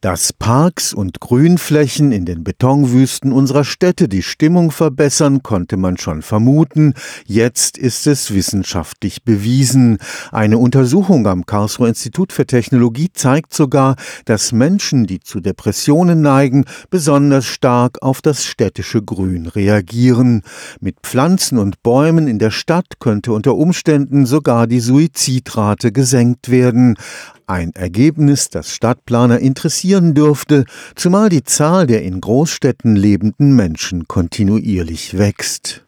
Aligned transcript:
Dass 0.00 0.32
Parks 0.32 0.94
und 0.94 1.18
Grünflächen 1.18 2.12
in 2.12 2.24
den 2.24 2.44
Betonwüsten 2.44 3.32
unserer 3.32 3.64
Städte 3.64 4.08
die 4.08 4.22
Stimmung 4.22 4.70
verbessern, 4.70 5.42
konnte 5.42 5.76
man 5.76 5.96
schon 5.96 6.22
vermuten. 6.22 6.94
Jetzt 7.26 7.76
ist 7.76 8.06
es 8.06 8.32
wissenschaftlich 8.32 9.24
bewiesen. 9.24 9.98
Eine 10.30 10.58
Untersuchung 10.58 11.26
am 11.26 11.46
Karlsruher 11.46 11.88
Institut 11.88 12.32
für 12.32 12.46
Technologie 12.46 13.08
zeigt 13.12 13.52
sogar, 13.52 13.96
dass 14.24 14.52
Menschen, 14.52 15.08
die 15.08 15.18
zu 15.18 15.40
Depressionen 15.40 16.22
neigen, 16.22 16.64
besonders 16.90 17.46
stark 17.46 18.00
auf 18.00 18.22
das 18.22 18.44
städtische 18.44 19.02
Grün 19.02 19.48
reagieren. 19.48 20.42
Mit 20.78 20.98
Pflanzen 21.02 21.58
und 21.58 21.82
Bäumen 21.82 22.28
in 22.28 22.38
der 22.38 22.52
Stadt 22.52 23.00
könnte 23.00 23.32
unter 23.32 23.56
Umständen 23.56 24.26
sogar 24.26 24.68
die 24.68 24.78
Suizidrate 24.78 25.90
gesenkt 25.90 26.50
werden. 26.50 26.94
Ein 27.48 27.74
Ergebnis, 27.74 28.50
das 28.50 28.74
Stadtplaner 28.74 29.38
interessieren 29.38 30.12
dürfte, 30.12 30.66
zumal 30.94 31.30
die 31.30 31.44
Zahl 31.44 31.86
der 31.86 32.02
in 32.02 32.20
Großstädten 32.20 32.94
lebenden 32.94 33.56
Menschen 33.56 34.06
kontinuierlich 34.06 35.16
wächst. 35.16 35.82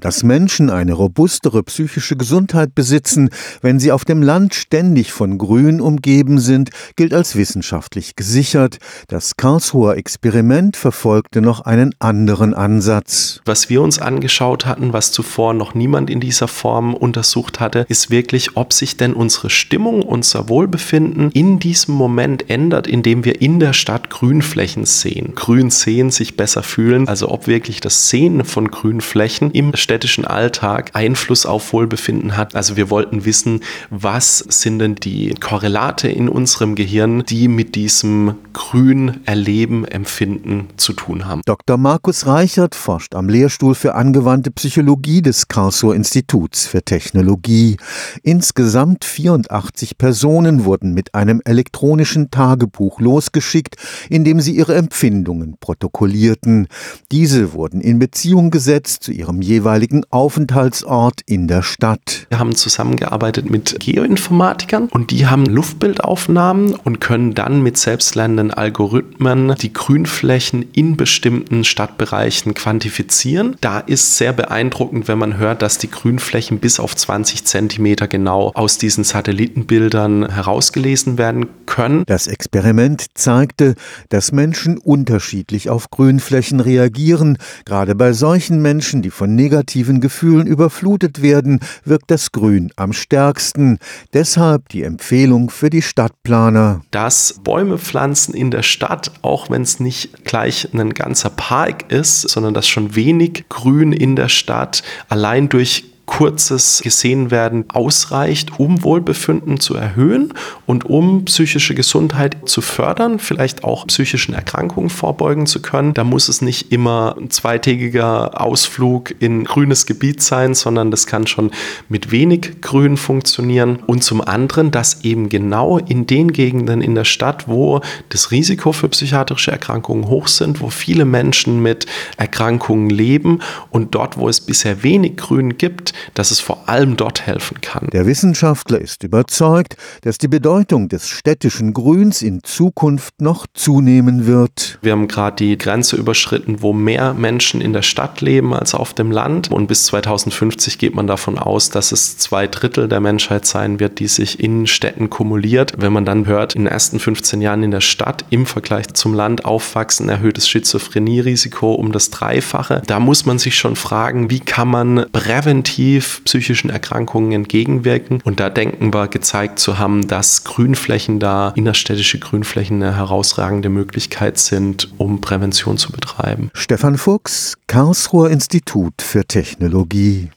Dass 0.00 0.24
Menschen 0.24 0.70
eine 0.70 0.92
robustere 0.92 1.62
psychische 1.62 2.16
Gesundheit 2.16 2.74
besitzen, 2.74 3.30
wenn 3.62 3.78
sie 3.78 3.92
auf 3.92 4.04
dem 4.04 4.22
Land 4.22 4.54
ständig 4.54 5.12
von 5.12 5.38
Grün 5.38 5.80
umgeben 5.80 6.40
sind, 6.40 6.70
gilt 6.96 7.14
als 7.14 7.36
wissenschaftlich 7.36 8.16
gesichert. 8.16 8.78
Das 9.08 9.36
Karlsruher 9.36 9.96
Experiment 9.96 10.76
verfolgte 10.76 11.40
noch 11.40 11.60
einen 11.60 11.94
anderen 12.00 12.54
Ansatz. 12.54 13.40
Was 13.44 13.70
wir 13.70 13.82
uns 13.82 13.98
angeschaut 14.00 14.66
hatten, 14.66 14.92
was 14.92 15.12
zuvor 15.12 15.54
noch 15.54 15.74
niemand 15.74 16.10
in 16.10 16.20
dieser 16.20 16.48
Form 16.48 16.94
untersucht 16.94 17.60
hatte, 17.60 17.86
ist 17.88 18.10
wirklich, 18.10 18.56
ob 18.56 18.72
sich 18.72 18.96
denn 18.96 19.14
unsere 19.14 19.48
Stimmung, 19.48 20.02
unser 20.02 20.48
Wohlbefinden 20.48 21.30
in 21.30 21.60
diesem 21.60 21.94
Moment 21.94 22.50
ändert, 22.50 22.86
indem 22.86 23.24
wir 23.24 23.40
in 23.40 23.60
der 23.60 23.72
Stadt 23.72 24.10
Grünflächen 24.10 24.86
sehen. 24.86 25.34
Grün 25.34 25.70
sehen, 25.70 26.10
sich 26.10 26.36
besser 26.36 26.62
fühlen, 26.62 27.06
also 27.06 27.30
ob 27.30 27.46
wirklich 27.46 27.80
das 27.80 28.08
Sehen 28.08 28.44
von 28.44 28.68
Grünflächen 28.68 29.52
im 29.52 29.72
städtischen 29.84 30.24
Alltag 30.24 30.90
Einfluss 30.94 31.46
auf 31.46 31.72
Wohlbefinden 31.72 32.36
hat. 32.36 32.56
Also 32.56 32.76
wir 32.76 32.90
wollten 32.90 33.24
wissen, 33.24 33.60
was 33.90 34.38
sind 34.38 34.80
denn 34.80 34.96
die 34.96 35.34
Korrelate 35.38 36.08
in 36.08 36.28
unserem 36.28 36.74
Gehirn, 36.74 37.24
die 37.24 37.46
mit 37.46 37.76
diesem 37.76 38.34
Grün 38.54 39.20
erleben, 39.26 39.84
empfinden 39.84 40.68
zu 40.78 40.94
tun 40.94 41.26
haben. 41.26 41.42
Dr. 41.44 41.76
Markus 41.76 42.26
Reichert 42.26 42.74
forscht 42.74 43.14
am 43.14 43.28
Lehrstuhl 43.28 43.74
für 43.74 43.94
angewandte 43.94 44.50
Psychologie 44.50 45.20
des 45.20 45.48
Karlsruher 45.48 45.94
Instituts 45.94 46.66
für 46.66 46.82
Technologie. 46.82 47.76
Insgesamt 48.22 49.04
84 49.04 49.98
Personen 49.98 50.64
wurden 50.64 50.94
mit 50.94 51.14
einem 51.14 51.42
elektronischen 51.44 52.30
Tagebuch 52.30 53.00
losgeschickt, 53.00 53.76
in 54.08 54.24
dem 54.24 54.40
sie 54.40 54.56
ihre 54.56 54.74
Empfindungen 54.76 55.56
protokollierten. 55.60 56.68
Diese 57.10 57.52
wurden 57.52 57.80
in 57.80 57.98
Beziehung 57.98 58.50
gesetzt 58.50 59.02
zu 59.02 59.12
ihrem 59.12 59.42
jeweiligen 59.42 60.04
Aufenthaltsort 60.10 61.20
in 61.26 61.48
der 61.48 61.62
Stadt. 61.62 62.26
Wir 62.30 62.38
haben 62.38 62.54
zusammengearbeitet 62.54 63.50
mit 63.50 63.76
Geoinformatikern 63.80 64.88
und 64.88 65.10
die 65.10 65.26
haben 65.26 65.44
Luftbildaufnahmen 65.46 66.74
und 66.74 67.00
können 67.00 67.34
dann 67.34 67.62
mit 67.62 67.76
selbstlernenden 67.76 68.43
Algorithmen 68.50 69.54
die 69.60 69.72
Grünflächen 69.72 70.66
in 70.72 70.96
bestimmten 70.96 71.64
Stadtbereichen 71.64 72.54
quantifizieren. 72.54 73.56
Da 73.60 73.80
ist 73.80 74.16
sehr 74.16 74.32
beeindruckend, 74.32 75.08
wenn 75.08 75.18
man 75.18 75.36
hört, 75.36 75.62
dass 75.62 75.78
die 75.78 75.90
Grünflächen 75.90 76.58
bis 76.58 76.80
auf 76.80 76.96
20 76.96 77.44
Zentimeter 77.44 78.08
genau 78.08 78.52
aus 78.54 78.78
diesen 78.78 79.04
Satellitenbildern 79.04 80.30
herausgelesen 80.30 81.18
werden 81.18 81.46
können. 81.66 82.04
Das 82.06 82.26
Experiment 82.26 83.06
zeigte, 83.14 83.74
dass 84.08 84.32
Menschen 84.32 84.78
unterschiedlich 84.78 85.70
auf 85.70 85.90
Grünflächen 85.90 86.60
reagieren, 86.60 87.38
gerade 87.64 87.94
bei 87.94 88.12
solchen 88.12 88.60
Menschen, 88.60 89.02
die 89.02 89.10
von 89.10 89.34
negativen 89.34 89.74
negativen 89.74 90.00
Gefühlen 90.00 90.46
überflutet 90.46 91.22
werden, 91.22 91.60
wirkt 91.84 92.10
das 92.10 92.32
Grün 92.32 92.70
am 92.76 92.92
stärksten. 92.92 93.78
Deshalb 94.12 94.68
die 94.68 94.82
Empfehlung 94.82 95.50
für 95.50 95.70
die 95.70 95.82
Stadtplaner. 95.82 96.82
Dass 96.90 97.40
Bäume 97.42 97.78
pflanzen 97.78 98.33
in 98.34 98.50
der 98.50 98.62
Stadt, 98.62 99.10
auch 99.22 99.50
wenn 99.50 99.62
es 99.62 99.80
nicht 99.80 100.24
gleich 100.24 100.68
ein 100.72 100.94
ganzer 100.94 101.30
Park 101.30 101.90
ist, 101.90 102.22
sondern 102.22 102.54
dass 102.54 102.68
schon 102.68 102.94
wenig 102.94 103.44
Grün 103.48 103.92
in 103.92 104.16
der 104.16 104.28
Stadt 104.28 104.82
allein 105.08 105.48
durch 105.48 105.84
kurzes 106.16 106.80
gesehen 106.80 107.32
werden 107.32 107.64
ausreicht, 107.70 108.60
um 108.60 108.84
Wohlbefinden 108.84 109.58
zu 109.58 109.74
erhöhen 109.74 110.32
und 110.64 110.84
um 110.84 111.24
psychische 111.24 111.74
Gesundheit 111.74 112.36
zu 112.48 112.60
fördern, 112.60 113.18
vielleicht 113.18 113.64
auch 113.64 113.88
psychischen 113.88 114.32
Erkrankungen 114.32 114.90
vorbeugen 114.90 115.46
zu 115.46 115.60
können. 115.60 115.92
Da 115.92 116.04
muss 116.04 116.28
es 116.28 116.40
nicht 116.40 116.70
immer 116.70 117.16
ein 117.18 117.30
zweitägiger 117.30 118.40
Ausflug 118.40 119.12
in 119.18 119.42
grünes 119.42 119.86
Gebiet 119.86 120.22
sein, 120.22 120.54
sondern 120.54 120.92
das 120.92 121.08
kann 121.08 121.26
schon 121.26 121.50
mit 121.88 122.12
wenig 122.12 122.60
Grün 122.60 122.96
funktionieren. 122.96 123.80
Und 123.84 124.04
zum 124.04 124.20
anderen, 124.20 124.70
dass 124.70 125.02
eben 125.04 125.28
genau 125.28 125.78
in 125.78 126.06
den 126.06 126.32
Gegenden 126.32 126.80
in 126.80 126.94
der 126.94 127.04
Stadt, 127.04 127.48
wo 127.48 127.80
das 128.10 128.30
Risiko 128.30 128.70
für 128.70 128.88
psychiatrische 128.88 129.50
Erkrankungen 129.50 130.06
hoch 130.06 130.28
sind, 130.28 130.60
wo 130.60 130.70
viele 130.70 131.06
Menschen 131.06 131.60
mit 131.60 131.86
Erkrankungen 132.18 132.88
leben 132.88 133.40
und 133.70 133.96
dort, 133.96 134.16
wo 134.16 134.28
es 134.28 134.40
bisher 134.40 134.84
wenig 134.84 135.16
Grün 135.16 135.58
gibt, 135.58 135.92
dass 136.14 136.30
es 136.30 136.40
vor 136.40 136.68
allem 136.68 136.96
dort 136.96 137.26
helfen 137.26 137.60
kann. 137.60 137.88
Der 137.92 138.06
Wissenschaftler 138.06 138.80
ist 138.80 139.02
überzeugt, 139.04 139.76
dass 140.02 140.18
die 140.18 140.28
Bedeutung 140.28 140.88
des 140.88 141.08
städtischen 141.08 141.72
Grüns 141.72 142.22
in 142.22 142.42
Zukunft 142.42 143.20
noch 143.20 143.46
zunehmen 143.54 144.26
wird. 144.26 144.78
Wir 144.82 144.92
haben 144.92 145.08
gerade 145.08 145.36
die 145.36 145.56
Grenze 145.56 145.96
überschritten, 145.96 146.62
wo 146.62 146.72
mehr 146.72 147.14
Menschen 147.14 147.60
in 147.60 147.72
der 147.72 147.82
Stadt 147.82 148.20
leben 148.20 148.54
als 148.54 148.74
auf 148.74 148.94
dem 148.94 149.10
Land. 149.10 149.50
Und 149.50 149.66
bis 149.66 149.86
2050 149.86 150.78
geht 150.78 150.94
man 150.94 151.06
davon 151.06 151.38
aus, 151.38 151.70
dass 151.70 151.92
es 151.92 152.18
zwei 152.18 152.46
Drittel 152.46 152.88
der 152.88 153.00
Menschheit 153.00 153.46
sein 153.46 153.80
wird, 153.80 153.98
die 153.98 154.08
sich 154.08 154.40
in 154.40 154.66
Städten 154.66 155.10
kumuliert. 155.10 155.72
Wenn 155.78 155.92
man 155.92 156.04
dann 156.04 156.26
hört, 156.26 156.54
in 156.54 156.64
den 156.64 156.72
ersten 156.72 156.98
15 156.98 157.40
Jahren 157.40 157.62
in 157.62 157.70
der 157.70 157.80
Stadt 157.80 158.24
im 158.30 158.46
Vergleich 158.46 158.92
zum 158.94 159.14
Land 159.14 159.44
aufwachsen, 159.44 160.08
erhöhtes 160.08 160.48
Schizophrenierisiko 160.48 161.74
um 161.74 161.92
das 161.92 162.10
Dreifache. 162.10 162.82
Da 162.86 163.00
muss 163.00 163.26
man 163.26 163.38
sich 163.38 163.56
schon 163.56 163.76
fragen, 163.76 164.30
wie 164.30 164.40
kann 164.40 164.68
man 164.68 165.06
präventiv 165.12 165.93
präventiv 165.94 166.24
psychischen 166.24 166.70
Erkrankungen 166.70 167.32
entgegenwirken. 167.32 168.20
Und 168.24 168.40
da 168.40 168.50
denken 168.50 168.92
wir 168.92 169.08
gezeigt 169.08 169.58
zu 169.58 169.78
haben, 169.78 170.06
dass 170.08 170.44
Grünflächen 170.44 171.20
da, 171.20 171.52
innerstädtische 171.54 172.18
Grünflächen 172.18 172.82
eine 172.82 172.96
herausragende 172.96 173.68
Möglichkeit 173.68 174.38
sind, 174.38 174.92
um 174.98 175.20
Prävention 175.20 175.78
zu 175.78 175.92
betreiben. 175.92 176.50
Stefan 176.54 176.98
Fuchs, 176.98 177.54
Karlsruher 177.66 178.30
Institut 178.30 179.02
für 179.02 179.24
Technologie. 179.24 180.30